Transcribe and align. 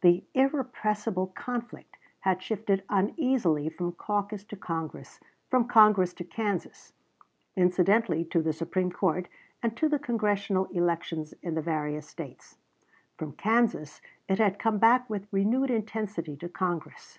The 0.00 0.24
"irrepressible 0.32 1.26
conflict" 1.36 1.98
had 2.20 2.42
shifted 2.42 2.84
uneasily 2.88 3.68
from 3.68 3.92
caucus 3.92 4.42
to 4.44 4.56
Congress; 4.56 5.20
from 5.50 5.68
Congress 5.68 6.14
to 6.14 6.24
Kansas; 6.24 6.94
incidentally 7.54 8.24
to 8.30 8.40
the 8.40 8.54
Supreme 8.54 8.90
Court 8.90 9.28
and 9.62 9.76
to 9.76 9.90
the 9.90 9.98
Congressional 9.98 10.64
elections 10.72 11.34
in 11.42 11.54
the 11.54 11.60
various 11.60 12.06
States; 12.08 12.56
from 13.18 13.32
Kansas 13.34 14.00
it 14.26 14.38
had 14.38 14.58
come 14.58 14.78
back 14.78 15.10
with 15.10 15.28
renewed 15.30 15.70
intensity 15.70 16.34
to 16.38 16.48
Congress. 16.48 17.18